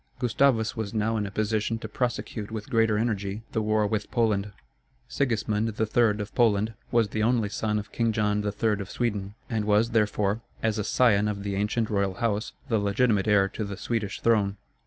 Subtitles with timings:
[0.17, 4.51] Gustavus was now in a position to prosecute with greater energy the war with Poland.
[5.07, 9.65] Sigismund III., of Poland, was the only son of King John III., of Sweden, and
[9.65, 13.77] was, therefore, as a scion of the ancient royal house, the legitimate heir to the
[13.77, 14.57] Swedish throne.